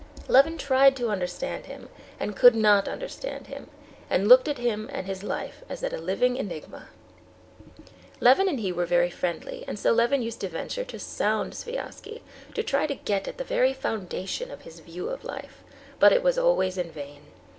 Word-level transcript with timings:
Levin 0.27 0.57
tried 0.57 0.95
to 0.95 1.11
understand 1.11 1.67
him, 1.67 1.87
and 2.19 2.35
could 2.35 2.55
not 2.55 2.87
understand 2.87 3.45
him, 3.45 3.69
and 4.09 4.27
looked 4.27 4.47
at 4.47 4.57
him 4.57 4.89
and 4.91 5.05
his 5.05 5.21
life 5.21 5.61
as 5.69 5.83
at 5.83 5.93
a 5.93 5.97
living 5.99 6.37
enigma. 6.37 6.87
Levin 8.19 8.49
and 8.49 8.59
he 8.61 8.71
were 8.71 8.87
very 8.87 9.11
friendly, 9.11 9.63
and 9.67 9.77
so 9.77 9.91
Levin 9.93 10.23
used 10.23 10.39
to 10.41 10.49
venture 10.49 10.83
to 10.83 10.97
sound 10.97 11.53
Sviazhsky, 11.53 12.23
to 12.55 12.63
try 12.63 12.87
to 12.87 12.95
get 12.95 13.27
at 13.27 13.37
the 13.37 13.43
very 13.43 13.73
foundation 13.73 14.49
of 14.49 14.61
his 14.61 14.79
view 14.79 15.07
of 15.07 15.23
life; 15.23 15.61
but 15.99 16.11
it 16.11 16.23
was 16.23 16.35
always 16.39 16.79
in 16.79 16.89
vain. 16.91 17.21